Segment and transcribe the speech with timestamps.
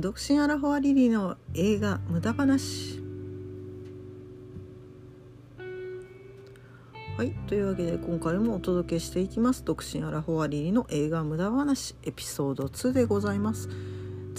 [0.00, 3.02] 独身アラフォアリリーの映画無駄話。
[7.18, 9.62] はいというわけで今回もお届けしていきます。
[9.62, 13.68] 独身アラフォアリリーの映画無駄話エピソード2でございます。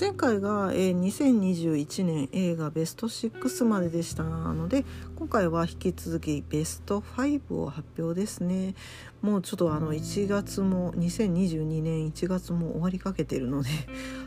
[0.02, 4.84] 前回が、えー、2021年映画ベスト6まででしたので
[5.16, 8.73] 今回は引き続きベスト5を発表ですね
[9.22, 13.70] もうちょっとあの1月も2022年1月も終わりかけてるので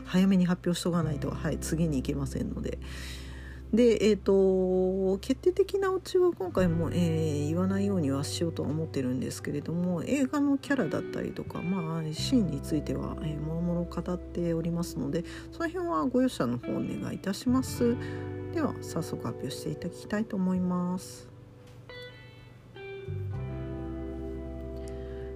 [0.05, 2.79] 早めに発表しとかないと、はい、次に行けませんので。
[3.75, 17.97] でえーと、決定的なオチは今回も、えー、言わないようにはしようとは思ってるんですけれども映画のキャラだったりとか、まあ、シーンについては、えー、もろもろ語っておりますのでその辺はご容赦の方お願いいたします。
[18.53, 21.27] では早速発表していただきたいと思います。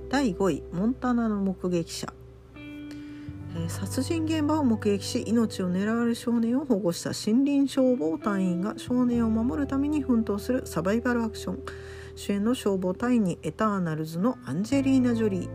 [0.09, 2.18] 第5位モンタナの目撃者。
[3.67, 11.59] 殺人現場を目撃し命を狙われる少年を保護した森林消防隊員が少年を守るために奮闘するサバイバルアクション。
[12.15, 15.49] 主演の消防隊員にエターナルズのアンジェリーナ・ジョリ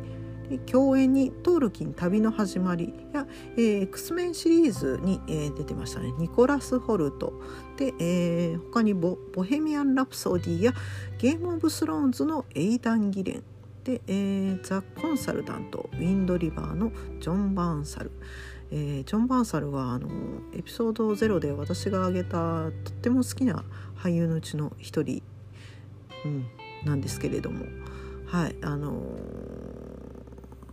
[0.51, 0.65] ー。
[0.71, 2.93] 共演にトールキン旅の始まり。
[3.13, 6.13] や、えー、X メンシリーズに、えー、出てましたね。
[6.19, 7.33] ニコラス・ホルト。
[7.77, 10.73] で、えー、他にボ「ボヘミアン・ラプソディ」や
[11.19, 13.54] 「ゲーム・オブ・スローンズ」のエイダン・ギレン。
[13.85, 16.91] で、えー、ザ・コンサルタントウィンドリバーの
[17.21, 18.11] ジョン・バーンサル、
[18.71, 20.09] えー、ジョン・バーンサルはあの
[20.55, 23.65] エピソード0で私が挙げたとっても好きな
[23.97, 25.23] 俳優のうちの一人、
[26.25, 26.47] うん、
[26.85, 27.67] なんですけれども。
[28.27, 28.95] はいあのー、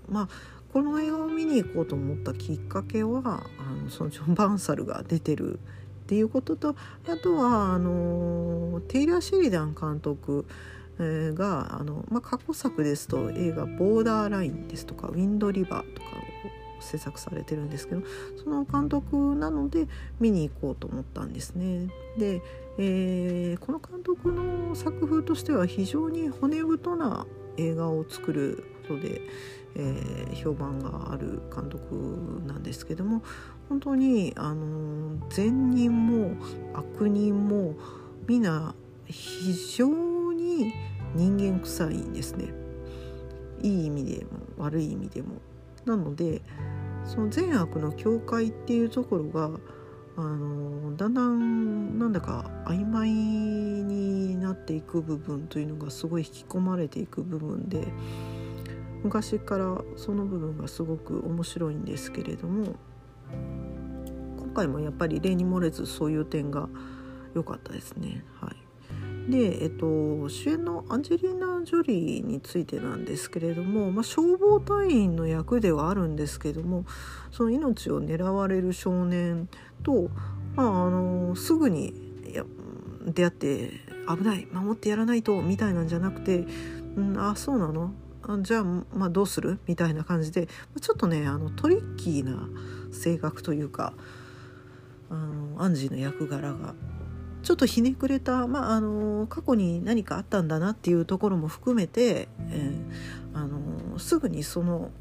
[0.09, 0.29] まあ
[0.73, 3.21] この映画を見に行こうと思ったきっかけは
[3.59, 5.59] あのそのジョン・バーンサルが出てる。
[6.01, 6.75] っていうことと
[7.07, 10.45] あとはあのテイラー・シェリダン監督
[10.99, 18.01] があの、まあ、過去作ですと映画「ボーダーライン」ですとか「ウィンドリバー」とかを制作されてるんですけど
[18.43, 19.87] その監督なので
[20.19, 21.87] 見に行こうと思ったんですね。
[22.17, 22.41] で、
[22.77, 27.25] えー、この監督の作風としては非常に骨太な
[27.57, 29.21] 映画を作ることで、
[29.75, 33.23] えー、評判がある監督なんですけども
[33.69, 36.35] 本当にあの善人も
[36.73, 37.75] 悪人も
[38.27, 38.73] 皆
[39.05, 40.10] 非常に
[40.57, 40.73] に
[41.15, 42.53] 人間臭いんですね
[43.61, 45.35] いい意味でも悪い意味でも。
[45.85, 46.41] なので
[47.05, 49.49] その善悪の境界っていうところが
[50.15, 57.87] あのだんだんなんだか曖昧になっていく部分というのがすごい引き込まれていく部分で
[59.03, 62.75] 昔からその部分がすごく面白いんですけれども
[64.37, 66.69] 今回もやっぱり例に漏れずそういう点が
[67.33, 68.23] 良かったですね。
[68.39, 68.60] はい
[69.29, 76.85] で、えっと、主演のアンジェリーナ・ジョリーについてなんですけれども、まあ、消防隊員の役ではあるんですけども
[77.31, 79.47] その命を狙われる少年
[79.83, 80.09] と、
[80.55, 81.93] まあ、あのすぐに
[83.05, 83.71] 出会って
[84.07, 86.45] 危ない守ってやらないとみたいなんじゃなくて
[86.97, 87.93] 「うん、あそうなの？
[88.23, 90.49] あじゃあ、まあ、どうする?」みたいな感じで
[90.79, 92.49] ちょっとねあのトリッキーな
[92.91, 93.93] 性格というか
[95.09, 96.73] あのアンジーの役柄が
[97.43, 104.91] ちょっとひねくれた、まあ、あの過去に何かあったんだなっていうところも含めて、えー、あのすぐにその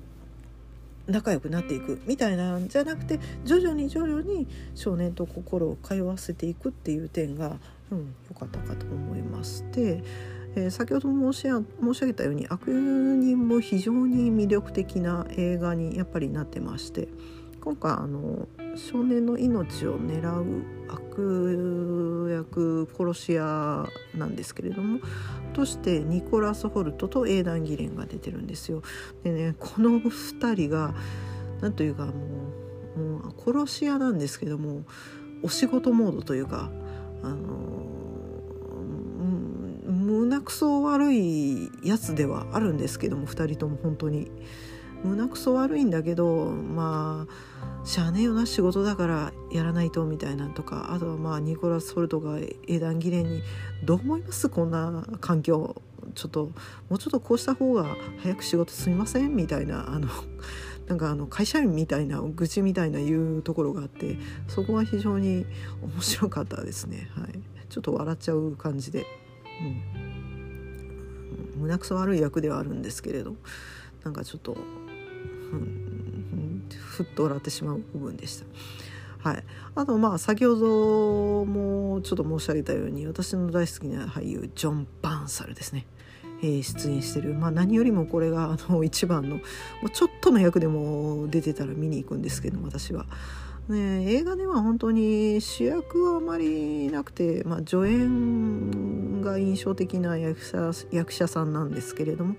[1.07, 7.57] 仲良くなっていくみたいなんじゃなくて徐々に徐々に少年と心を通わせていくっていう点が
[7.91, 9.65] 良、うん、かったかと思います。
[9.73, 10.03] で
[10.57, 17.09] えー、先ほど申し申し上げたように悪人も非常に魅力的な映画にやっぱりなってまして
[17.61, 25.01] 今回あの少年の命を狙う悪役殺し屋なんですけれども
[25.53, 28.83] としてニコラス・ホルトとエーダン・ギレンが出てるんですよ。
[29.25, 30.95] でねこの2人が
[31.61, 32.13] 何というかも
[32.97, 34.85] うもう殺し屋なんですけども
[35.43, 36.71] お仕事モードというか
[37.23, 37.37] あの
[39.87, 44.31] 胸くそ悪いやつではあるんですけども2人とも本当に。
[45.05, 53.43] 胸くそ悪いんだけどまあしゃあねえよな仕事だからやらないとみたいなんとかあとはまあニコラス・ソルトが英断儀礼に
[53.85, 54.49] 「どう思います？
[54.49, 55.81] こんな環境。
[56.15, 56.47] ちょっと
[56.89, 57.87] もうちょっとこうした方が
[58.19, 60.09] 早く仕事すみません」みたいなあの
[60.89, 64.19] なんかあの会社員みたいな愚痴みたいな言うところがあって
[64.49, 65.47] そこが非常に
[65.83, 67.11] 面白かったですね。
[67.15, 69.07] はい、ちょっと笑っちゃう感じで、
[71.57, 73.37] うん、胸くそ悪い役ではあるんですけれど。
[74.03, 74.57] なんかちょっと、
[76.79, 78.47] ふっと笑ってしまう部分でした。
[79.23, 79.45] はい、
[79.75, 85.87] あとまあ先ほどもちょっと申し上げたように私の大好きな俳優ジョン・バンサルですね、
[86.43, 89.43] え、出演してる、まあ、何よりもこれがあの一番のも
[89.85, 93.07] うちょっとの役でも出てたら見に行くんですけど私は。
[93.71, 102.35] ね、映画では本当に主役はあまりなくて、まあ、助演が印象的な役者役者さんなんですけれども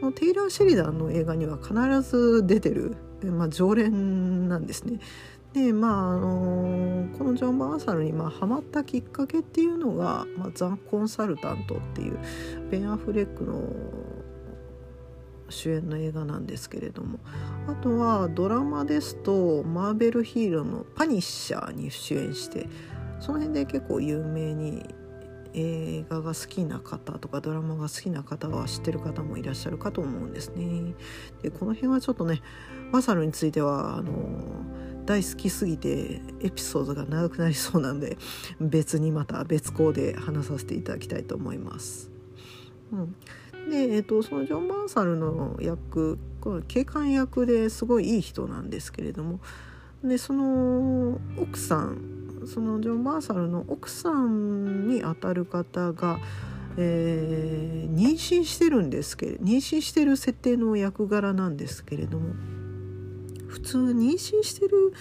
[0.00, 5.00] このテイラー・シェリダンの映画には必ず出てる、まあ、常連なんですね。
[5.52, 12.18] でまああのこのジョン・バーサルにまあハマったきっかけっていうのが「まあ、ザ・コンサルタント」っていう
[12.70, 13.62] ベン・アフレックの
[15.48, 17.18] 主演の映画なんですけれども
[17.68, 22.68] あとはドラマですとマーベルヒーローの「パニッシャー」に主演して
[23.20, 24.82] その辺で結構有名に
[25.54, 30.94] 映画が好きな方とかドラマが好きな方は知ってる方もいらっしゃるかと思うんですね。
[31.42, 32.42] でこの辺はちょっとね
[32.92, 34.12] マサルについてはあの
[35.06, 38.18] 大好きすぎてエピソードが長くなりそうなんで
[38.60, 42.10] 別にまた別校で話させていただきたいと思います。
[42.92, 43.16] うん
[43.70, 46.18] で、えーと、そのジョン・バーサルの役
[46.68, 49.40] 警官役ですごいいい人なんですけれども
[50.04, 52.16] でその奥さん
[52.46, 56.18] そのジョン・バーサルの奥さんにあたる方が、
[56.76, 62.34] えー、妊娠してるんですけれ妊娠してる設定の役柄なんですけれども
[63.48, 64.92] 普通妊娠してる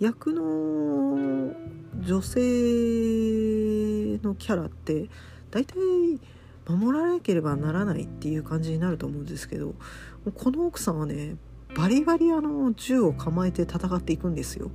[0.00, 1.54] 役の
[2.00, 2.40] 女性
[4.24, 5.08] のキャラって
[5.52, 5.76] 大体
[6.66, 9.74] 守らなければならないっていう感じになると思うんですけど
[10.34, 11.36] この奥さんはね
[11.74, 14.70] バリバリあの銃を構えて戦っていくんですよ。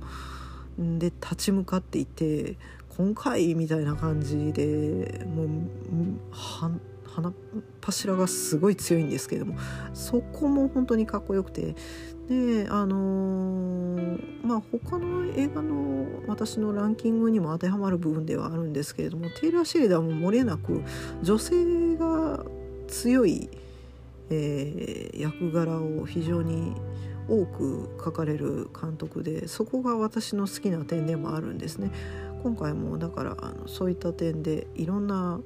[0.78, 2.56] で立ち向かっていて
[2.96, 5.48] 今回みたいな感じでもう
[7.18, 7.32] 鼻
[7.80, 9.56] 柱がすごい強いんですけれども
[9.92, 11.74] そこも本当にかっこよくて
[12.28, 20.82] であのー、まあ他の映画の私のランキングにも当てはまる部分ではあるんですけれどもテイラー・シェリダーも漏れなく
[21.22, 22.44] 女性が
[22.86, 23.48] 強い、
[24.30, 26.74] えー、役柄を非常に
[27.28, 31.90] 多く描かれる監督でそこが私の好きな点でもあるんですね。
[32.42, 35.40] 今回もだからあのそういった点でいろんな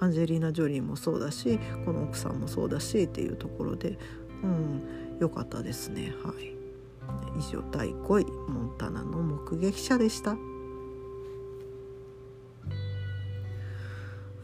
[0.00, 3.98] アンジェリーナ・ジョリーもそうだしこの奥さんもそうだしっていうところで、
[4.42, 4.82] うん、
[5.20, 6.12] 良かったですね。
[6.22, 6.56] はい。
[7.38, 10.30] 以上第5位モンタナの目撃者でした。
[10.30, 10.38] は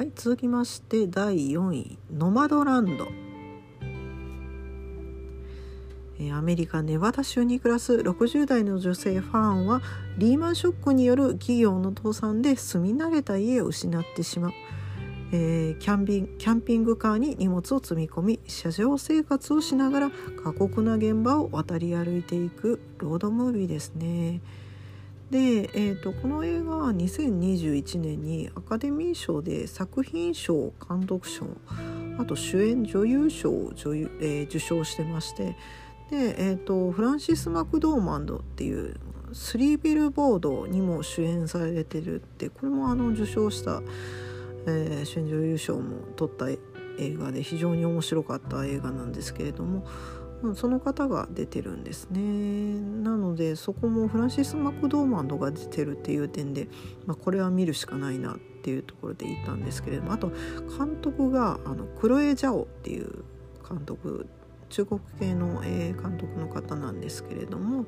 [0.04, 3.08] い続きまして第4位ノマドランド。
[6.30, 9.82] アメリカ・ネバダ州に暮らす60代の女性ファンは
[10.18, 14.52] リーマンショックによる企業の倒産で住み慣れた家を失ってしまう。
[15.32, 20.10] えー、キャンビンキャンピングカーに荷物を積み込み車上生活をしながら
[20.44, 24.42] 過酷な現場を渡り歩いていくロードムービーですね。
[25.30, 25.38] で、
[25.72, 31.46] えーと、この映画は2021年にアカデミー賞で作品賞監督賞
[32.18, 35.56] あと主演女優賞を女優、えー、受賞してまして
[36.10, 38.96] で、えーと、フランシス・マクドーマンドっていう
[39.32, 43.82] スリービルボードにも主演されてるってこれもあの受賞した
[44.66, 46.58] えー、主演女優賞も取った映
[47.16, 49.84] 画で非常に面白かった映画なんですけれども、
[50.42, 52.80] うん、その方が出てるんですね。
[53.02, 56.68] なのでそこもフランシス・マクドーマンドが出てるっていう点で、
[57.06, 60.30] まあ、これは見るしかないなっていうところで言ったんですけれどもあと
[60.78, 63.24] 監督があのクロエ・ジャオっていう
[63.68, 64.28] 監督
[64.68, 67.84] 中国系の、監督の方なんですけれども、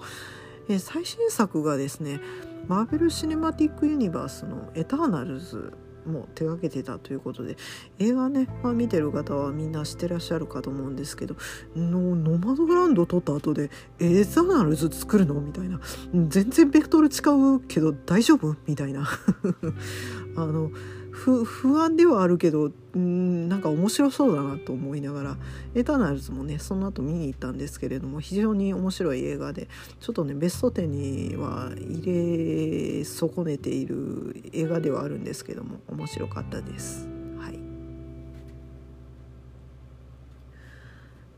[0.68, 2.20] え最新作がですね
[2.68, 5.72] マーベル・シネマティック・ユニバースの「エターナルズ」
[6.06, 7.56] も手がけてたということで
[7.98, 11.36] 映画ね、まあ、見てる方はみんな知ってらっしゃるかと思うんですけど
[11.76, 15.34] のノマドランド撮った後でエザナルズ作るの？
[15.34, 15.80] みたいな。
[16.28, 17.10] 全然ベクトル違
[17.56, 18.54] うけど大丈夫？
[18.66, 19.08] みたいな。
[20.36, 20.70] あの
[21.14, 25.36] 不不安ではあるけどんなんか面白そうだなと思いながら
[25.74, 29.68] 「エターナルズ」もねその後見に行ったんですけれども非常に面白い映画で
[30.00, 37.13] ちょっとねベスト10には入れ損ねている映画ではあるんですけども面白かったです。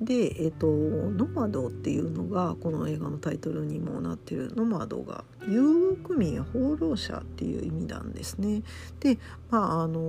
[0.01, 0.67] で、えーと
[1.17, 8.63] 「ノマド」っていうのがこの映画のタイトルにもなってる「ノマド」が遊牧民や放浪者っていう意味なんですね。
[9.01, 9.19] で
[9.51, 10.01] まああの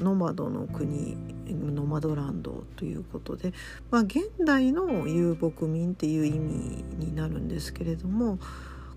[0.00, 1.16] ノマドの国
[1.48, 3.52] ノマドランドということで、
[3.90, 8.38] まあ、現代の遊牧民っていう意味になるんですけれども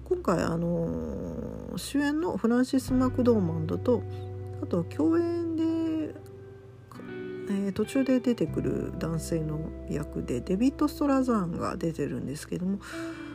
[0.06, 4.04] 今回あの主演のフランシス・マクドーマンドと
[4.62, 5.83] あと共演で
[7.50, 9.60] えー、途中で出てくる男性の
[9.90, 12.80] 役でデビッド・ストラザーンが出てるんですけども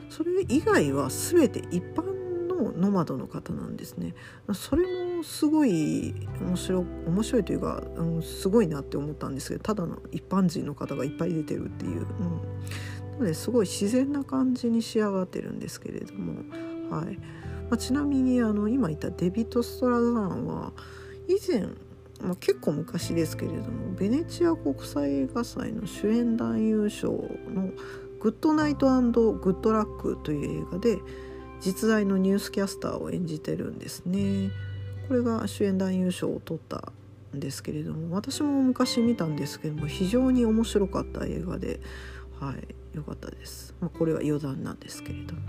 [0.08, 2.02] それ以外は全て一般
[2.48, 4.14] のノマドの方なんですね。
[4.52, 4.82] それ
[5.16, 12.06] もすごい面白面白いというか、うん、すごいなって思ったんですけどただの一般人の方がいっぱい出てるっていう、うん、
[13.12, 16.42] なのですごい自然な感じに仕上がってるんですけれども。
[16.90, 17.18] はい。
[17.68, 20.72] まあ、ちなみにあの今言ったデビッド・ストラザーンは
[21.28, 21.68] 以前、
[22.22, 27.70] まあ、結構昔ですけれどもベネチア国際映画祭の主演男優賞の
[28.20, 30.98] 「グッドナイトグッドラック」という映画で
[31.60, 34.50] 実在のニュースキャスターを演じてるんですね。
[35.08, 36.92] これが主演男優賞を取った
[37.34, 41.80] んですけれども私も昔見たんですけども非常に面白かった映画で
[42.38, 45.40] はい良かったです、まあ、これは余談なんですけれども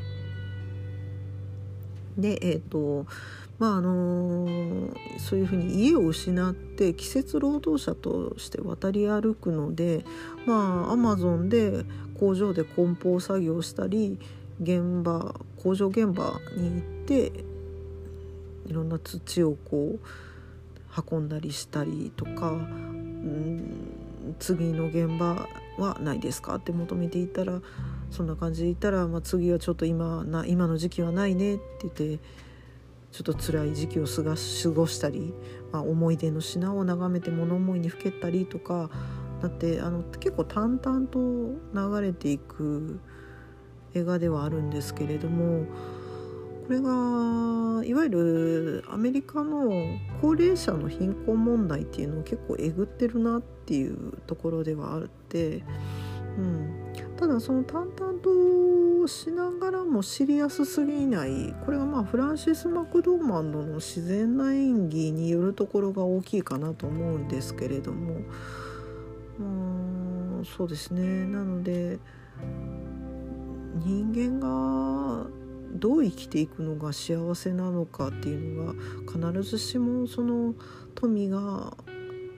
[2.17, 3.05] でえっ、ー、と
[3.59, 10.05] まああのー、そういうふうに家を失って季節労働者として渡り歩くので
[10.45, 11.85] まあアマゾンで
[12.19, 14.17] 工場で梱包作業したり
[14.61, 17.31] 現場工場現場に行って
[18.67, 19.99] いろんな土をこう
[21.11, 25.47] 運んだりしたりとか、うん、次の現場
[25.77, 27.61] はないですかって求めていたら
[28.11, 32.19] そんな感じで言ったら、まあ、次はちょっと今な今の時期はないねって言って
[33.11, 34.21] ちょっと辛い時期を過
[34.69, 35.33] ごしたり、
[35.71, 38.89] まあ、思い出の品を眺めて物思いにふけったりとか
[39.41, 41.19] だってあの結構淡々と
[41.73, 42.99] 流れていく
[43.95, 45.65] 映画ではあるんですけれども
[46.67, 49.71] これがいわゆるアメリカの
[50.21, 55.63] 高齢者の貧困問題っていうのを結構えぐってるなっていうところではあって、
[56.37, 56.78] うん、
[57.19, 61.53] ただその淡々としながらもシリアスすぎない。
[61.65, 68.21] これがまあフランシス・マクドーマンドの自然な演技によるところが大きいかなと思うんですけれども、
[69.37, 71.25] うん、そうですね。
[71.25, 71.99] なので
[73.83, 75.27] 人間が
[75.73, 80.55] どう生きていくのが幸せなのかっていうのが必ずしもその
[80.95, 81.75] 富が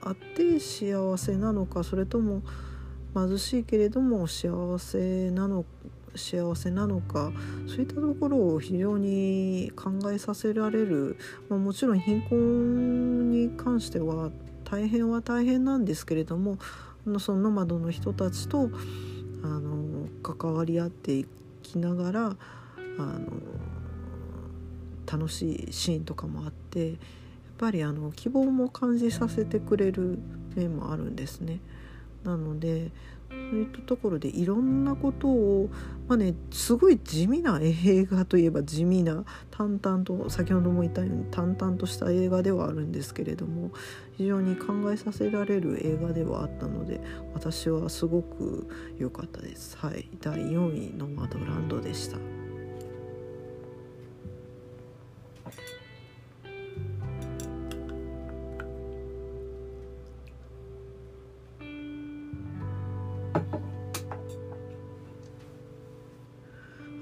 [0.00, 2.42] あって幸せなのかそれとも
[3.14, 5.64] 貧しいけれども幸せなの
[6.14, 7.32] 幸せなのか
[7.66, 11.16] そういったところを非常に考えさせられる、
[11.48, 14.30] まあ、もちろん貧困に関しては
[14.64, 16.58] 大変は大変なんですけれども
[17.18, 18.70] そのノマドの人たちと
[19.42, 21.26] あの関わり合ってい
[21.62, 22.36] きながら
[22.98, 23.20] あの
[25.10, 26.98] 楽しいシーンとかもあってやっ
[27.58, 30.18] ぱりあの希望も感じさせてくれる
[30.54, 31.60] 面もあるんですね。
[32.24, 32.90] なので
[33.30, 35.70] そういったところでいろんなことを
[36.06, 43.70] まあねすごい地味な映画といえば地味な淡々と先ほども言ったように淡々とした映画ではあるんですけれども
[44.16, 47.00] 非常に考えさせられる映画ではあったので
[47.34, 49.76] 私はすごく良かったです。
[49.78, 52.41] はい、第4位のマドランドでした。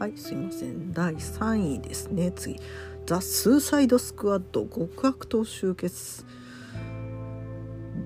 [0.00, 0.94] はいすいません。
[0.94, 2.32] 第3位ですね。
[2.34, 2.56] 次
[3.04, 6.24] 「ザ・スーサイド・スクワッド極悪党集結」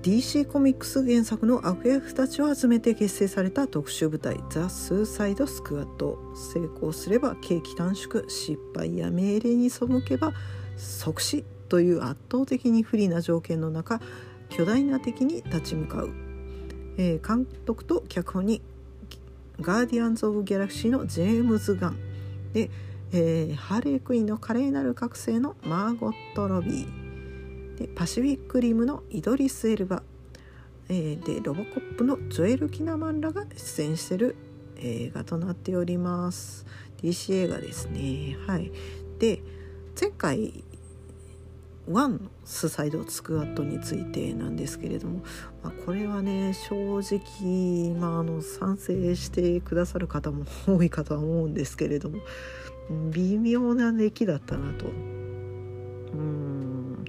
[0.03, 4.37] DC コミックス原作の悪役たちを集めて結成された特殊部隊。
[4.49, 10.33] ザ・スーサイド・スクワッド成功すれば刑期短縮失敗や命令に背けば
[10.75, 14.01] 即死という圧倒的に不利な条件の中
[14.49, 16.09] 巨大な敵に立ち向かう、
[16.97, 18.61] えー、監督と脚本に
[19.61, 21.97] ガーディアンズ・オブ・ギャラクシーのジェームズ・ガン。
[22.53, 22.69] で、
[23.11, 27.77] えー、ハーレークイーンの華麗なる覚醒のマーゴット・ロビー。
[27.77, 30.03] でパシフィック・リムのイドリス・エルバ、
[30.89, 34.35] えー、でロボコップのジョエル・キナマンらが出演してる
[34.77, 36.65] 映画となっております。
[37.01, 38.37] DC 映画ですね。
[38.47, 38.71] はい。
[39.19, 39.41] で
[39.99, 40.64] 前回
[41.87, 45.23] 1スサイドスクワットについてなんですけれども、
[45.63, 52.19] まあ、これはね正直、まあ、あの賛成してくださる方も多いかとは思うんですけれども
[53.11, 54.85] 微妙な出来だったなと。
[56.13, 57.05] うん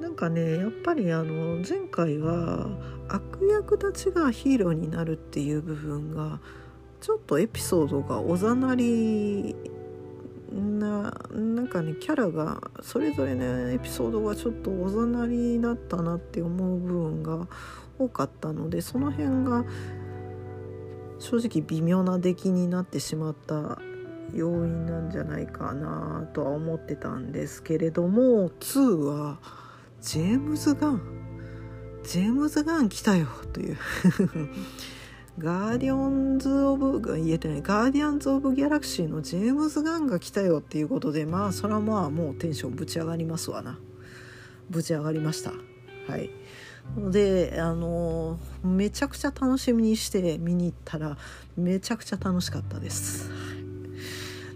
[0.00, 2.68] なんかねやっぱりあの前回は
[3.08, 6.40] 悪役たちがヒーローになるっていう部分が
[7.00, 9.54] ちょっとエピソードがおざなり
[10.52, 17.46] ななんかねキャラがそれぞれのエピソードがちょっとおざなりだったなって思う部分が
[17.98, 19.64] 多かったのでその辺が
[21.18, 23.78] 正直微妙な出来になってしまった
[24.32, 29.38] 要因なんじゃないかなとは思ってたんですけれども2は
[30.00, 31.02] ジェームズ・ガン。
[32.04, 33.76] ジェームズ・ガン来たよという。
[35.38, 37.62] ガーディオンズ・オブ言えてない。
[37.62, 43.78] ガーディアンズ・オブ・ギャラクシーのジェームズ・ガンが来たよっていうことでまあそれはまあもうテンションぶち上がりますわな。
[44.68, 45.52] ぶち上がりました。
[46.08, 46.30] はい。
[46.96, 51.16] であのめちゃくちゃ楽しみにして見に行ったら
[51.56, 53.30] めちゃくちゃ楽しかったです。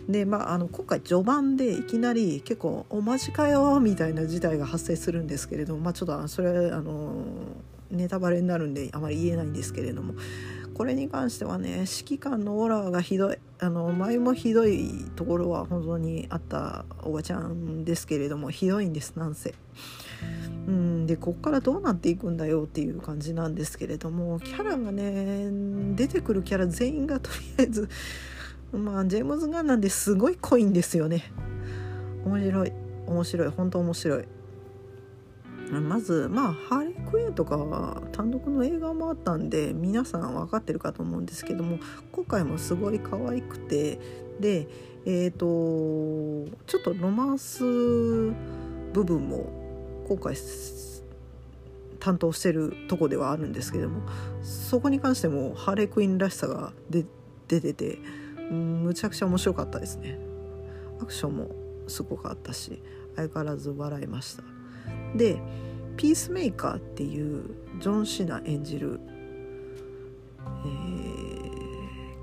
[0.09, 7.25] でまああの今回序盤でいきなり結構「おマジかよ」みたいな事態が発生するんですけれどもまあちょっとそれはあの
[7.93, 10.15] ネタバレになるんであまり言えないんですけれども
[10.75, 19.55] これに関してはね指揮官のオーラがひどいあの前もひどいところは本当にあったおばちゃんですけれどもひどいんですなんせ。
[20.67, 25.49] うんでこっからどうなっていくんだよっていう感じなんですけれどもキャラがね
[25.97, 27.89] 出てくるキャラ全員がとりあえず
[28.73, 31.33] まあジェームズ・ガンなんですごい濃いんですよね
[32.25, 32.73] 面白い
[33.07, 34.25] 面白い本当面白い
[35.81, 41.79] まずまあハーレークイーンとかは単独の映画もあったんで皆さん分かってるかと思うんですけども
[42.13, 43.99] 今回もすごい可愛くて
[44.39, 44.69] で
[45.07, 49.47] えっ、ー、とちょっとロマンス部分も
[50.09, 50.37] 今回
[51.99, 54.03] 担当してるとこではあるんですけども
[54.43, 57.05] そこに関してもハーレークイーンらしさが出
[57.61, 57.99] てて
[58.51, 60.19] むちゃくちゃ面白かったですね。
[61.01, 61.51] アクションも
[61.89, 62.81] すごかったし
[63.17, 64.52] 相変わらず笑いました。
[65.15, 65.41] で
[65.97, 69.01] ピースメーカーっていうジョン・シナ演じる、
[70.41, 70.69] え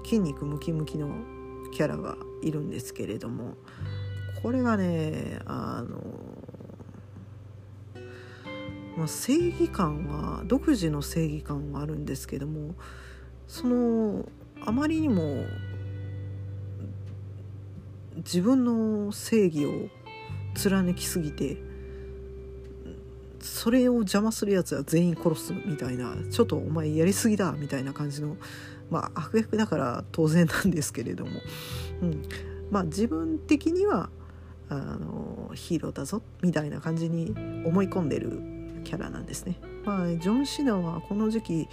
[0.02, 1.10] ー、筋肉ムキムキの
[1.72, 3.56] キャラがいるんですけれども
[4.42, 6.02] これがねあの、
[8.98, 12.76] まあ、正義感は独自の正義感はあるんですけども
[13.48, 14.30] その
[14.66, 15.46] あまりにも
[18.18, 19.90] 自分の正義を
[20.56, 21.69] 貫きすぎて
[23.42, 28.38] それを邪魔するやつは全員殺すみたいなちょっとお前やりすぎだみたいな感じの
[28.90, 31.32] まあ悪役だから当然なんですけれども、
[32.02, 32.24] うん、
[32.72, 34.10] まあ自分的には
[34.70, 37.34] あのヒーローだぞみたいな感じに
[37.66, 38.42] 思い込んでる
[38.84, 39.56] キャラなんですね。
[39.86, 41.68] まあ、ジョン・シナはこの時期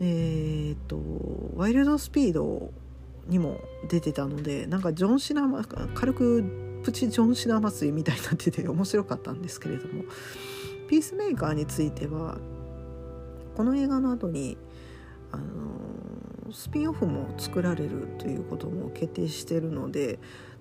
[0.00, 0.98] えー、っと
[1.56, 2.72] ワイルドスピード
[3.26, 5.42] にも出てたのでなんかジョン・シナ
[5.94, 10.04] 軽くプチジョン・シナ祭りみたいになってて面白かったんですけれども。
[10.90, 12.36] ピースメーカーについては
[13.56, 14.58] この映画の後に
[15.30, 20.18] あのスピンオフも作られるということも決定してるので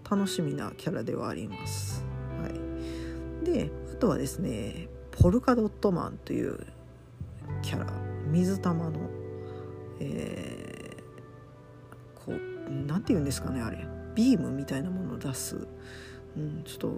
[0.08, 2.06] 楽しみなキャラではあります。
[2.44, 6.60] はい、であとはですねポルカドットマンという
[7.64, 7.92] キャラ
[8.28, 9.00] 水玉の、
[10.00, 13.84] えー、こう何て言うんですかねあれ。
[14.14, 15.68] ビームみたいなものを出す、
[16.38, 16.94] うん、ちょっと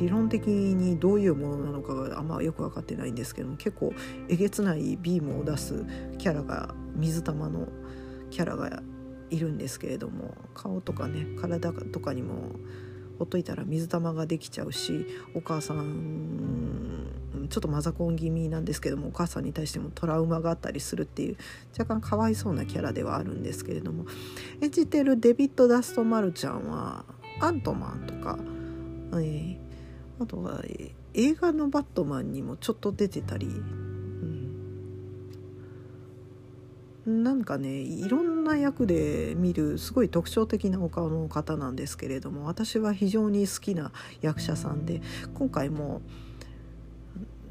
[0.00, 3.92] 理論的にどういうものなのかがあんまよく分かってないんですけども結構
[4.28, 5.84] えげつないビームを出す
[6.18, 7.68] キャラが水玉の
[8.30, 8.82] キャラが
[9.30, 12.52] いるんですけれども顔とかね体とかにも
[13.18, 16.66] ほっといたら水玉ができちゃうしお母さん
[17.48, 21.36] ちょっとマザコン気味なんですけどもお母さんに対してもトラウマがあったりするっていう
[21.78, 24.06] 若干かわいそうなキャラではあるんですけれども
[24.60, 27.04] 演じてるデビッド・ダスト・マルちゃんは
[27.40, 28.38] アントマンとか、
[29.12, 29.65] えー、
[30.18, 30.62] あとは
[31.14, 33.48] 映画の「バットマン」にもちょっと出てたり、
[37.06, 45.02] うん、なんかねいろんな役で見るすごい特徴的なお顔の方なんですけれども私は非常に好きな役者さんで
[45.34, 46.00] 今回も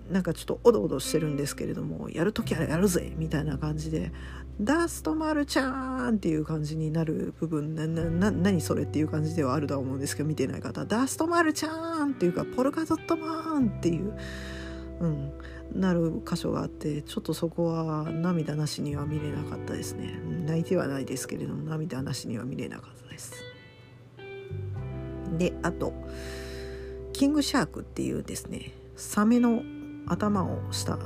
[0.09, 4.11] なんかちょっとおどおどしてるんですけれどもやる時はやるぜみたいな感じで
[4.61, 14.17] ダストマルちゃんっていう感じになる部分なな何それっていう感じではあるとは思うんですけど見てない方ダストマルちゃんっていうかポルカドットマンっていう、
[15.01, 15.33] うん、
[15.73, 20.19] なる箇所があってちょっとそこは涙なしには見れなかったですね。
[20.45, 23.33] 泣いてはないですけれども涙なしには見れなかったです。
[25.37, 25.91] であと
[27.11, 29.61] キングシャークっていうですねサメの
[30.07, 30.97] 頭をした、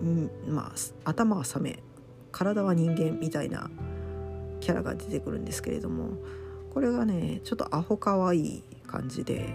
[0.00, 1.78] うん、まあ頭はサメ。
[2.32, 3.70] 体は人間みたいな
[4.60, 6.18] キャラが出てくるんですけれども
[6.72, 9.54] これがねちょっとアホかわいい感じで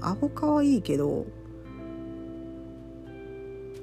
[0.00, 1.26] アホかわいいけど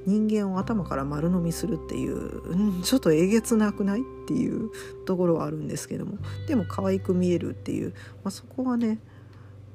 [0.05, 4.01] 人間を頭から丸飲みするっていう、うん、ちょっとえげつなくない？
[4.01, 4.69] っていう
[5.05, 7.91] ところはあるんですけどもでも可愛く見えるっていう、
[8.23, 8.99] まあ、そこはね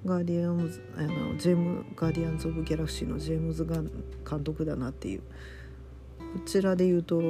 [0.05, 3.91] ガーディアンズあのジェームガーディアンズ・オブ・ギャラクシーのジェームズ・ガン
[4.29, 5.23] 監督だなっていう
[6.41, 7.21] ちらで言うと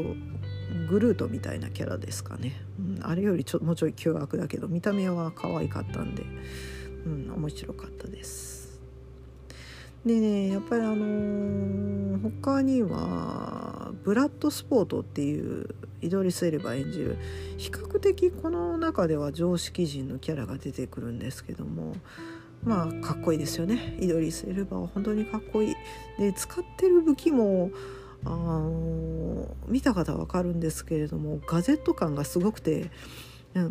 [0.89, 6.25] グルートみたいなキャラですかね、うん、あれよりちょもうちょい凶悪だけど見た目は可愛かったんで、
[7.07, 8.81] うん、面白かったです。
[10.05, 15.69] でねやっぱりあのー、他にはブラッドスポートっていう
[16.01, 17.17] イドリス・エルバ演じる
[17.57, 21.95] 比較的この中では常識人のキャラが出てくるんですけども
[22.65, 23.97] まあかっこいいですよね。
[24.01, 25.75] イドリス・エルバは本当にかっこいい。
[26.19, 27.71] で使ってる武器も
[28.25, 32.91] あの見た方は分かるんですけれどもガゼット感がすごくて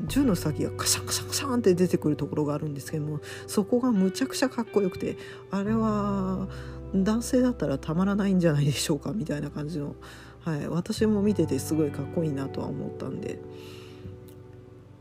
[0.08, 5.18] 銃の先がカシャンカシャンカシャンって出てくるところがあるんですけどもそこがむちゃくちゃかっこよくて
[5.50, 6.48] あれは
[6.94, 9.96] 男性だったらたまらないんじゃないでしょうかみたいな感じの、
[10.44, 13.40] はい、私も見ててすごいかっこいいなとは思ったんで、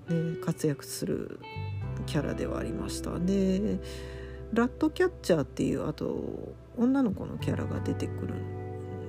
[0.09, 1.41] ね、活躍する
[2.07, 3.19] キャラではありました。
[3.19, 3.81] で
[4.53, 8.35] ラットキャッチャーっていうあと女の子のキャラが出てくる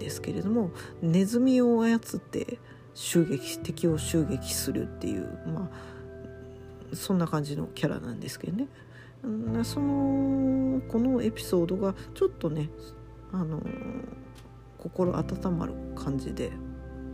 [0.02, 2.58] ですけれどもネズミを操って
[2.94, 8.68] 襲撃敵を襲撃するっていうまあそんな感じのキャラなんですけどね。
[9.64, 12.70] そのこのエピソードがちょっとね
[13.32, 13.62] あの
[14.80, 16.52] 心温まる感じで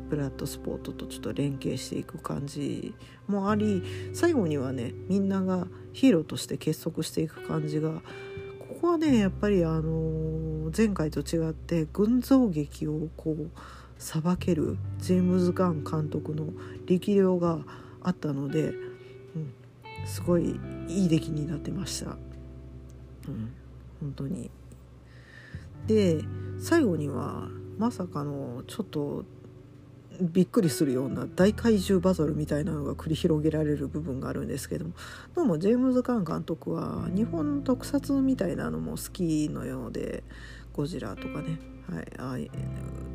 [0.09, 2.95] ブラッドスポートとちょっと連携していく感じ
[3.27, 8.01] もあり最後にはねみんながヒーローとして結束していく感じがこ
[8.81, 13.49] こはねやっぱりあの前回と違って群像劇をこう
[13.97, 16.47] さばけるジェームズ・ガン監督の
[16.85, 17.59] 力量が
[18.01, 19.53] あったので、うん、
[20.05, 22.17] すごいいい出来になってました。
[23.27, 23.51] うん、
[23.99, 24.49] 本当に
[25.87, 26.21] で
[26.59, 29.25] 最後にはまさかのちょっと
[30.19, 34.93] びっくりするような大怪獣バトルみたいなのが繰り広げられる部分があるんですけども
[35.35, 40.23] どうもジェームズ・カン監督は日本の特撮みたいなのも好きのようで
[40.77, 41.59] ゴジラとかね、
[41.91, 42.53] はい、あ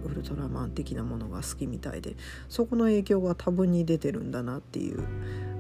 [0.05, 2.17] ウルトラマン的なものが好きみたいで
[2.49, 5.07] そこの影響が多分に出てるんだなっていう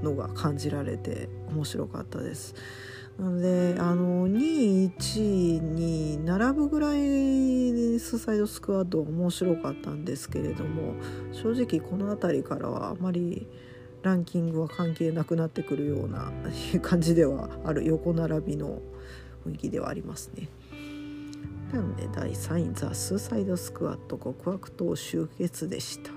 [0.03, 2.57] のが感じられて面白かったです。
[3.19, 10.95] なのであの2位1位に並ぶぐらいスサイドスクワッド面白かったんですけれども
[11.31, 13.47] 正直この辺りからはあまり
[14.03, 16.33] ランキングは関係なくなってくるような
[16.81, 18.81] 感じではある横並びの
[19.47, 20.49] 雰囲気ではありますね。
[21.73, 26.13] なので第3位「ザ・スーサイド・スクワット極悪党集結」でした。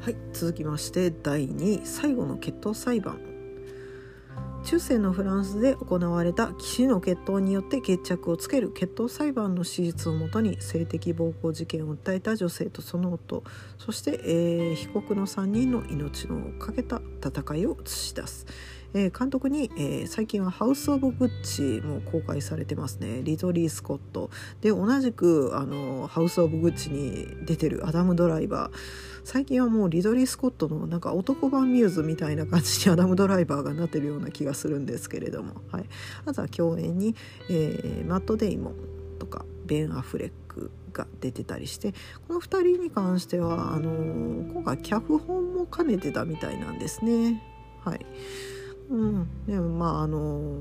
[0.00, 3.20] はい続きまして第2位最後の決闘裁判
[4.64, 13.44] 中世のフランスで行われた騎士の決闘によって決着をつける決闘裁判の史実をもとに性的暴行事件を訴えた女性とその夫
[13.78, 18.46] そして、えー、被告の3人の命のかけた戦いを映し出す。
[18.94, 23.22] えー、監督に、えー、最近は「ハウス・オブ・グッチ」も公開されてますね。
[23.22, 24.30] リドリー・スコット
[24.60, 28.76] で同じくあのハウス・オブ・グッチに出てるアダム・ドライバー
[29.24, 35.84] 最近はもうリドリー・スコットのなんか男版ミューズみたいな感じにアダム・ドライバーがなってるような気がするんですけれども、はい、
[36.26, 37.14] あとは共演に、
[37.48, 38.74] えー、マット・デイモン
[39.18, 40.34] とかベン・アフレック
[40.92, 41.92] が出てたりして
[42.28, 47.42] この2人に関してはあのー、今回脚本も兼ねてたみたいなんですね。
[47.84, 48.06] はい
[48.90, 50.60] うん、でもまああの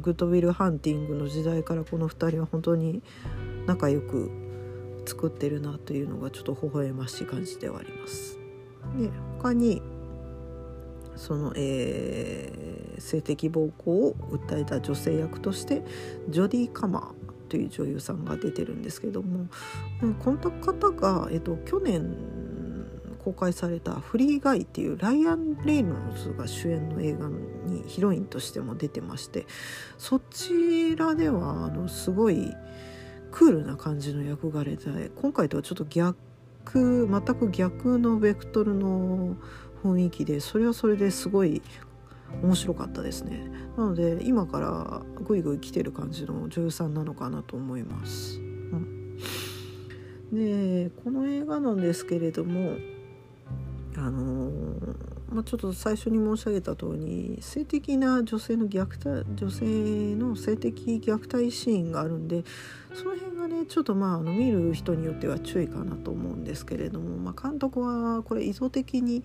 [0.00, 3.02] グッドウィル・ハンティングの時代からこの2人は本当に
[3.66, 4.30] 仲良く
[5.06, 8.38] 作ってるなというのがちょっと微笑ましい感じではあります。
[8.98, 9.82] で他に
[11.16, 15.82] その、えー、性的暴行を訴えた女性役として
[16.28, 17.17] ジョディ・カマー
[17.48, 19.46] という女優さんが出てるんですけども
[20.20, 22.16] この方が、えっと、去年
[23.24, 29.46] 公開された「フリーガイ」っていうライアン・レイノルズが主演の映画にヒロインとしても出てまして
[29.98, 32.54] そちらではあのすごい
[33.30, 36.16] クールな感じの役柄で今回とはちょっと逆
[36.72, 39.36] 全く逆のベクトルの
[39.82, 41.62] 雰囲気でそれはそれですごい
[42.42, 43.58] 面白かったですね。
[43.78, 48.42] なので今からグイグイ来てる感じの女優さんなのかなと思います、う
[48.76, 49.18] ん、
[50.32, 52.72] でこの映画なんですけれども
[53.96, 54.94] あのー、
[55.32, 62.42] まあ、ちょっと最初に申し上げた通り性的な女性の虐待女性の性的虐待シーンがあるんで
[62.94, 69.22] その辺がねちょっとまああの見る人によっては注意かなと思うんですけれども、まあ、監督はこれ意図的に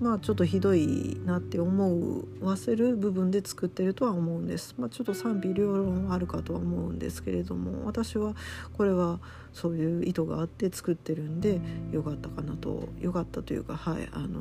[0.00, 4.74] まあちょっとひどいなって思わせる部分で作ってるとは思うんです。
[4.78, 8.34] まあ、ちょっと賛否両論あるかとは思うんですけれども私は
[8.72, 9.20] これは
[9.52, 11.60] そういう意図があって作ってるんで
[11.92, 14.40] よかったかなとよかったというかはいあの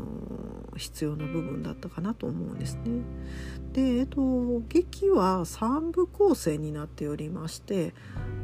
[0.78, 3.02] 必要な部分だったかなと思うんですね。
[3.74, 7.94] でえっと劇は3部構成になっておりまして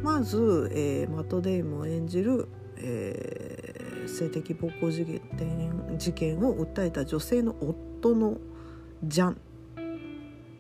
[0.04, 5.22] まず、えー、マット・デイモン演じるえー、性的暴行事件
[5.98, 8.38] 事件を訴えた女性の夫の
[9.04, 9.36] ジャンっ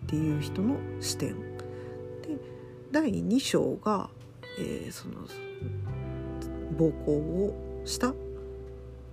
[0.07, 1.35] ていう人の視点。
[2.21, 2.37] で
[2.91, 4.09] 第2章が、
[4.59, 5.15] えー、その
[6.77, 8.13] 暴行をした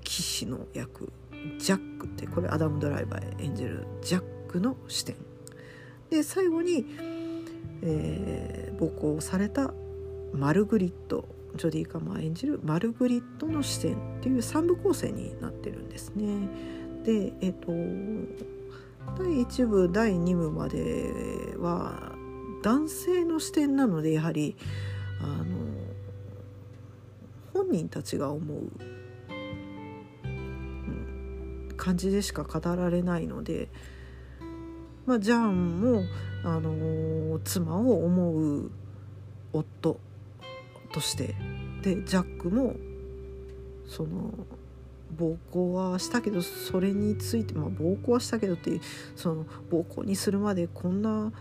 [0.02, 1.12] 騎士の役
[1.58, 5.16] ジャックってこれアダム・ドライバー演じるジャックの視点。
[6.10, 6.84] で最後に、
[7.82, 9.72] えー、暴行された
[10.32, 16.48] マルグリットジョディ・カマー演じるマルグリットの視点っていう3部構成になってるんですね。
[17.04, 17.72] でえっ、と
[19.18, 21.12] 第1部第2部まで
[21.58, 22.12] は
[22.62, 24.56] 男性の視点なのでやはり
[25.20, 25.44] あの
[27.52, 28.70] 本人たちが思う、
[31.76, 33.68] 感じでしか語られないので、
[35.04, 36.04] まあ、ジャンも
[36.44, 38.70] あの妻を思う
[39.52, 39.98] 夫
[40.92, 41.34] として。
[41.82, 42.76] でジャックも
[43.88, 44.32] その
[45.16, 48.80] 暴行はしたけどそれについて、まあ、暴行はしたけどっていう
[49.14, 51.32] その暴行にするまでこんな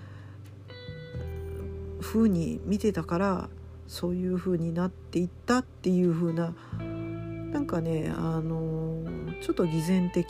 [2.01, 3.49] 風に見てたから
[3.87, 9.03] そういう風になっていったっていう風ななんかねあの
[9.41, 10.25] ちょっと偽善的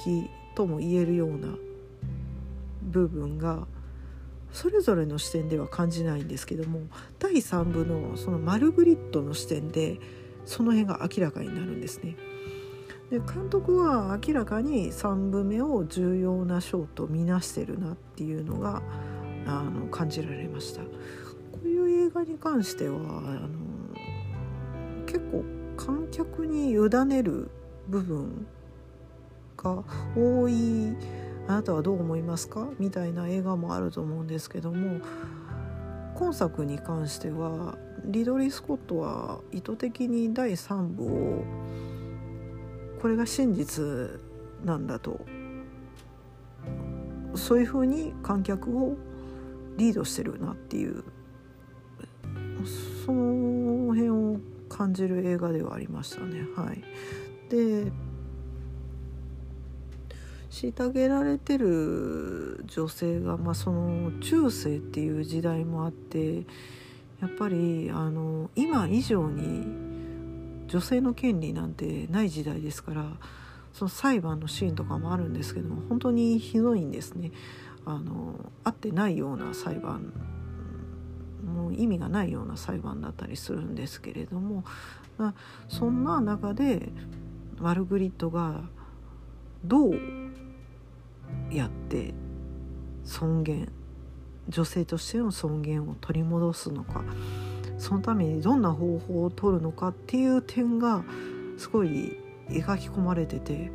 [0.56, 1.48] とも言えるような
[2.84, 3.68] 部分が
[4.52, 6.82] それぞれの視点では感じないんですけども
[7.20, 10.00] 第3部のそのマルグリットの視点で
[10.46, 12.18] その辺が明らかになるんですね。
[13.10, 18.82] で監督は明らかに3部目を重要な賞と見なしてるなっていうのが
[19.46, 20.82] あの感じられました。
[20.82, 20.88] こ
[21.64, 23.50] ういう映画に関してはあの
[25.06, 25.44] 結構
[25.76, 27.52] 観客に委ねる
[27.88, 28.48] 部分
[29.58, 29.84] が
[30.16, 30.96] 多い
[31.52, 32.70] あなたはどう思いますか？
[32.80, 35.02] みたいな映画もあると思うんですけども
[36.16, 41.44] 今作に関してはリドリー・スコットは意図的に第3部を
[43.02, 43.84] これが真実
[44.64, 45.20] なんだと
[47.36, 48.96] そういうふうに観客を
[49.78, 51.04] リードしてるなっていう
[53.06, 54.38] その辺を
[54.70, 56.46] 感じる映画ではありましたね。
[56.56, 56.82] はい、
[57.50, 57.92] で
[60.52, 66.46] 虐げられてる女性が、まあ、その中世っていう時代もあって
[67.22, 73.06] やっぱりあの今以上に女性の権利なんてない時代ですから
[73.74, 77.32] その裁判のシーンとかもあるんですけども本当にひどいんですね。
[77.84, 80.14] あの合ってないような裁判
[81.44, 84.64] もう意味がないような裁判だったりするんですけれども
[85.68, 86.90] そんな中で
[87.58, 88.62] マルグリットが
[89.66, 90.21] どう
[91.52, 92.14] やって
[93.04, 93.72] 尊厳
[94.50, 97.04] 女性としての尊厳を取り戻すのか
[97.78, 101.04] そのためにどんな方法を取るのかっていう点が
[101.58, 102.18] すごい
[102.50, 103.72] 描き込まれてて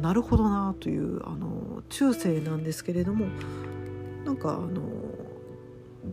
[0.00, 3.26] なるほどなというあの中世なんですけれども
[4.24, 4.82] なんかあの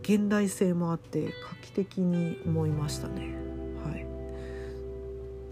[0.00, 3.47] 現代性もあって画期的に思いましたね。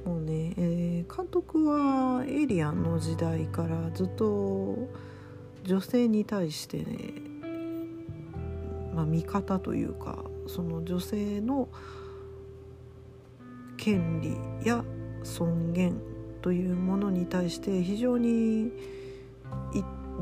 [0.07, 4.89] もうね、えー、監督はエイリアンの時代からずっと
[5.65, 7.13] 女性に対してね、
[8.95, 11.69] まあ、味方というかその女性の
[13.77, 14.85] 権利や
[15.25, 16.01] 尊厳
[16.41, 18.71] というものに対して非常に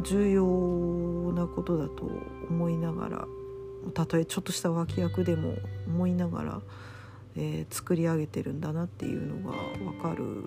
[0.03, 2.11] 重要なことだと
[2.49, 3.29] 思いながら
[3.93, 6.61] たとえちょっとした脇役でも思いながら、
[7.37, 10.45] えー、作り上げてるんだなっていうのが分かる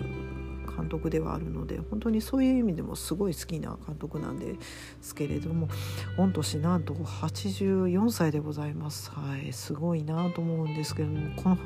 [0.78, 4.56] 監督ではあるので本当にそういう意味でもすごい好きな監督なんで
[5.02, 5.70] すけれども
[6.18, 9.10] 御年なんと84歳でございます。
[9.10, 11.58] はい、すごいなと思うんですけれどもこの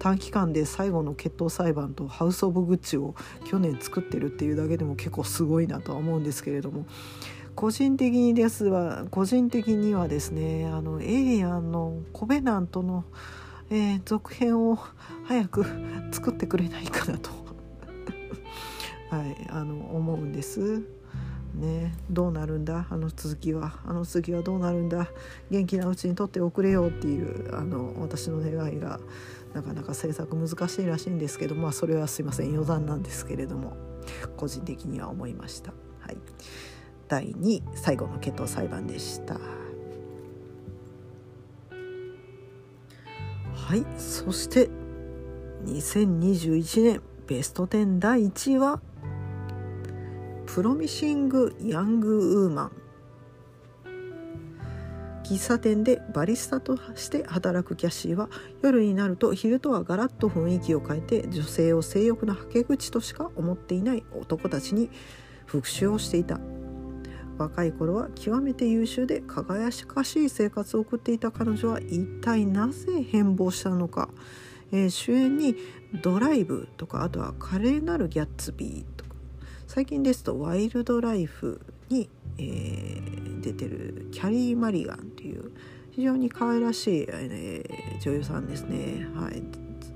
[0.00, 6.86] 短期間で最後の決闘裁判と「ハウス・オブ・グッチ」を去年作ってるっていうだけでも結構すごいなとは思うんですけれども。
[7.54, 13.04] 個人的にですは個人的にはですねあのエイリアンのコベナントの、
[13.74, 14.78] えー、続編を
[15.24, 15.64] 早く
[16.12, 17.30] 作ってくれないかなと
[19.08, 20.82] はい、あの思うんです。
[21.54, 22.86] ね、どうなるんだ？
[22.90, 25.08] あの続きはあの続きはどうなるんだ？
[25.50, 29.00] 元気なうちに撮っておくれよっていうあの私の願いが
[29.54, 33.76] なかなか制作難しいらしいんですけどまあそれはすいません余談なんですけれども
[34.36, 35.72] 個人的には思いました。
[36.00, 36.18] はい、
[37.08, 39.61] 第2最後の決闘裁判でした。
[43.62, 43.86] はい。
[43.96, 44.68] そして
[45.64, 48.80] 2021年ベスト10第1位は
[50.46, 52.72] プロミシング・ヤング・ウーマン。
[55.24, 58.28] 喫茶店でバリスタとして働くキャシーは
[58.60, 64.90] 夜になると昼とはガラッと雰囲気を変えて女性を性欲のはけ口としか思っていない男たちに
[65.46, 66.40] 復讐をしていた。
[67.38, 74.08] 若い頃は極めて優秀で輝かしい生活を送っていた彼女は一体なぜ変貌したのか、
[74.72, 75.56] えー、主演に
[76.02, 79.12] 「ドライブ」とかあとは「華麗なるギャッツビー」とか。
[79.66, 85.50] 最近ですと「ワイルドライフに」えー、出てるキャリー・マリガンという
[85.92, 89.06] 非常に可愛らしい、えー、女優さんですね。
[89.14, 89.42] はい、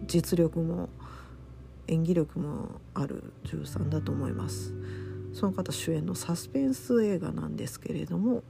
[0.07, 0.89] 実力も
[1.89, 4.75] 演技力もある女優さんだと思います。
[5.37, 8.43] その方主演のサスペンス映画なんですけれども、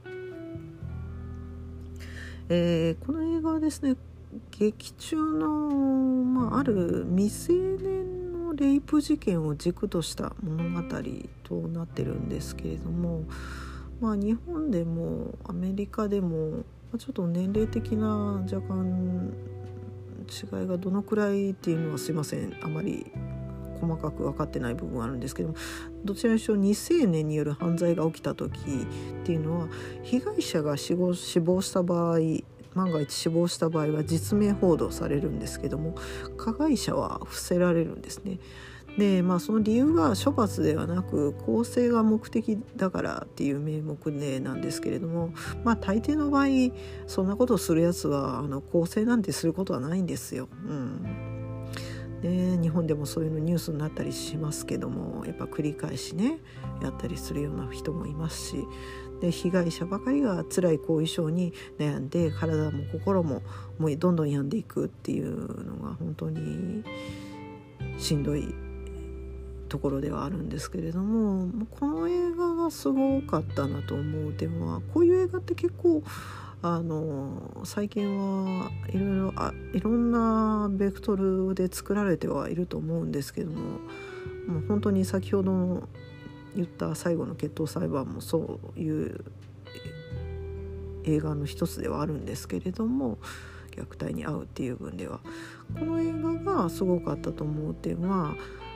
[2.47, 3.97] えー、この映画はですね
[4.57, 10.87] 劇中の、まあ、ある未成年のレイプ事件を軸とした物語
[11.43, 13.23] となってるんですけれども、
[13.99, 16.63] まあ、日本でもアメリカでも
[16.97, 18.07] ちょっと年齢的な
[18.49, 19.33] 若干
[20.29, 23.11] 違いがどのくらいっていうのはすいませんあまり
[23.79, 25.55] 細かく分かってない部分はあるんですけども
[26.03, 28.63] どちらにしろ未成年による犯罪が起きた時っ
[29.25, 29.67] ていうのは
[30.03, 32.19] 被害者が死亡死亡した場合
[32.77, 35.95] 万が一死亡した場合は実名報道されるんですけども
[36.37, 38.39] 加害者は伏せられるんですね。
[38.97, 46.47] でまあその理由が処罰ではなく更生が目的だからっていう名目でなんですけれどもまあ大抵の場合
[47.05, 50.49] そんなことをするやつはあの更生なんてすることはないんですよ。
[50.65, 51.46] うん
[52.23, 56.39] ね、日本でもそういうのニュースになったりしますけどもやっぱ繰り返しね
[56.81, 58.67] やったりするような人もいますし
[59.21, 63.41] で被害者ばかりが辛い後遺症に悩んで体も心も
[63.77, 66.83] もうどんどん病んでいくっていうのが本当に
[67.97, 68.53] しんどい
[69.69, 76.03] ところではあるんですけれどもこの映画がすごかったなと思う点はこういう映画って結構
[76.61, 83.61] あの最近はいろいろあいろんなベクトルで作られてはいると思うんですけども
[84.47, 85.87] もう本当に先ほど
[86.55, 89.23] 言った最後の決闘裁判もそういう
[91.05, 93.19] 映画の一つではあるんですけれども
[93.71, 95.19] 虐待に遭うっていう分では
[95.77, 98.35] この映画がすごかったと思う点は、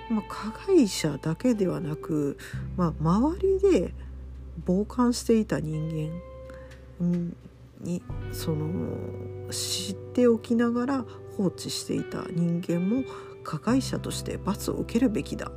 [0.09, 2.37] まあ、加害者だけではなく、
[2.77, 3.93] まあ、周りで
[4.67, 7.33] 傍観していた人間
[7.83, 11.05] にその知っておきながら
[11.37, 13.03] 放置していた人間も
[13.43, 15.51] 加害者として罰を受けるべきだっ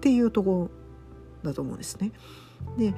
[0.00, 0.70] ていうとこ
[1.42, 2.12] ろだと思うんですね。
[2.78, 2.94] で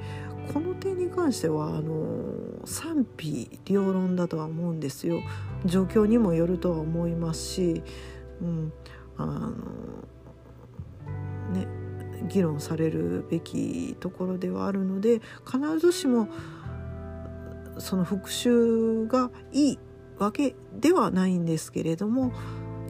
[0.53, 5.21] この点に関してはあの賛否両論だとは思うんですよ。
[5.65, 7.83] 状況にもよるとは思いますし、
[8.41, 8.73] うん、
[9.17, 9.51] あの
[11.53, 11.67] ね
[12.27, 16.27] 議論されるべきところではあるので必ずしも
[17.77, 19.79] その復讐がいい
[20.17, 22.31] わけではないんですけれども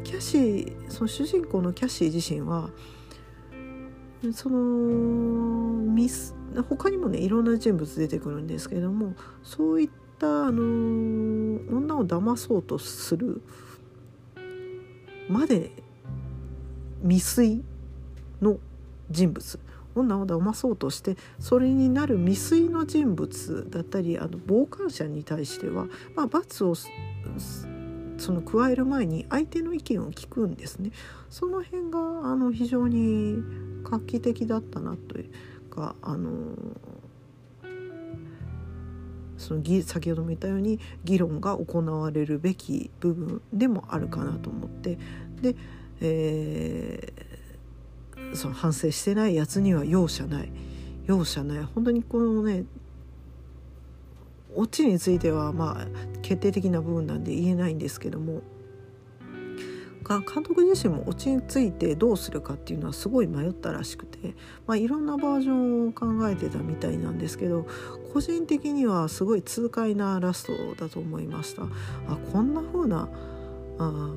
[0.04, 2.69] キャシーその主人公のキャシー自身は
[4.34, 6.36] そのミス
[6.69, 10.62] 他にもねいろんな人物出てくるんですけれどもそういったあの
[11.78, 13.41] 女を騙そうとする
[15.28, 15.71] まで
[17.02, 17.63] 未遂
[18.41, 18.58] の
[19.10, 19.60] 人物。
[19.95, 30.91] 女を騙そうとしてそれになる未遂の人物だったりあの傍観者に対しては、まあ、罰をその加える前に相手の意見を聞くんですね。
[31.29, 31.99] その辺が
[32.31, 33.38] あの非常に
[33.84, 36.55] 画期的だったなというかあの
[39.38, 44.97] その先ほども言ったように議論が行われるべき部分でもあるかなと思って
[45.41, 45.55] で、
[46.01, 47.35] えー、
[48.36, 50.52] その反省してないやつには容赦ない。
[51.06, 51.63] 容赦ない。
[51.63, 52.65] 本当にこのね
[54.56, 55.88] オチについてはまあ
[56.21, 58.41] 決定的な部分なんで言えないんですけども。
[60.08, 64.36] 監督自身も落ち着いてどうするかっていうのはすごい迷ったらしくて、
[64.67, 67.65] まあ、いろんなバージョンを考えてたみたいなんですけど
[68.13, 71.63] 個人的にはすごい痛快なラストだと思いました。
[71.63, 71.67] あ
[72.32, 73.10] こんな風な
[73.80, 74.12] あ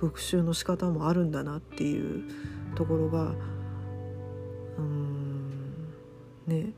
[0.00, 2.24] 復讐の仕方もあるんだなっていう
[2.74, 3.34] ところが
[4.80, 5.94] うん
[6.46, 6.72] ね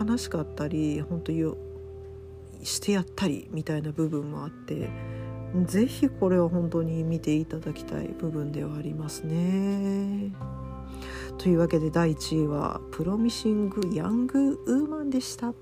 [0.00, 1.54] 悲しかったり本当に
[2.62, 4.88] してやったりみたいな部分もあって。
[5.62, 10.32] ぜひこれは本当に見ていただきたい部分ではありますね。
[11.38, 15.54] というわけで第1位は「プロミシング・ヤング・ウーマン」でした。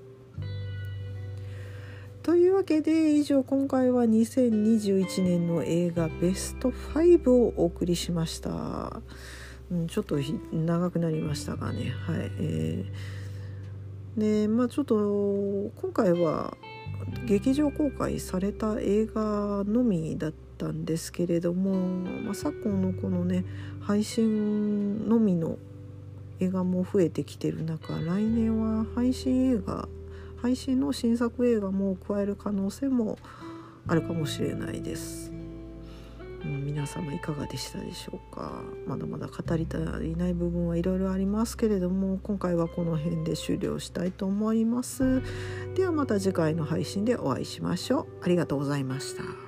[2.23, 9.01] というわけで以上今回は2021年の映画ベスト5をお送りしました。
[9.73, 10.17] うん、ちょっと
[10.51, 12.31] 長くなりましたがねはい。
[12.39, 16.55] えー、でまあちょっと今回は
[17.25, 21.73] 劇場公開された映画のみだったんですけれども、
[22.23, 23.43] まあ、昨今のこのね
[23.81, 25.57] 配信のみの
[26.39, 29.87] 映画も増えてきてる中来年は配信映画
[30.41, 33.17] 配信の新作映画も加える可能性も
[33.87, 35.32] あるかもしれないです。
[36.43, 38.63] 皆様いかがでしたでしょうか？
[38.85, 45.21] まだまだ語り足りない部分はいろいろありますけれども今回はこの辺で終了したいと思います。
[45.75, 48.07] ではまた次回の配信でお会いしましょう。
[48.23, 49.42] ありがとうございました。